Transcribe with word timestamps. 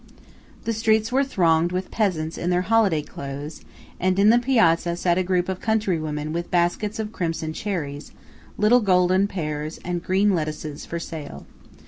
The 0.63 0.73
streets 0.73 1.11
were 1.11 1.23
thronged 1.23 1.71
with 1.71 1.91
peasants 1.91 2.35
in 2.35 2.49
their 2.49 2.63
holiday 2.63 3.03
clothes; 3.03 3.61
and 3.99 4.17
in 4.17 4.31
the 4.31 4.39
piazza 4.39 4.95
sat 4.95 5.19
a 5.19 5.23
group 5.23 5.47
of 5.47 5.59
country 5.61 5.99
women 5.99 6.33
with 6.33 6.49
baskets 6.49 6.97
of 6.97 7.11
crimson 7.11 7.53
cherries, 7.53 8.11
little 8.57 8.81
golden 8.81 9.27
pears, 9.27 9.77
and 9.85 10.03
green 10.03 10.33
lettuces 10.33 10.87
for 10.87 10.97
sale. 10.97 11.45